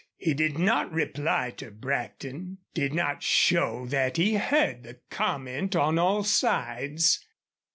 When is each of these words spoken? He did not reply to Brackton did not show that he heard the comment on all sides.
He 0.17 0.33
did 0.33 0.57
not 0.57 0.91
reply 0.91 1.51
to 1.57 1.69
Brackton 1.69 2.57
did 2.73 2.91
not 2.91 3.21
show 3.21 3.85
that 3.85 4.17
he 4.17 4.33
heard 4.33 4.81
the 4.81 4.99
comment 5.11 5.75
on 5.75 5.99
all 5.99 6.23
sides. 6.23 7.23